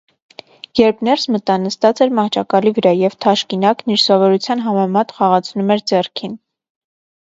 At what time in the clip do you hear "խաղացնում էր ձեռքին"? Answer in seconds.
5.23-6.39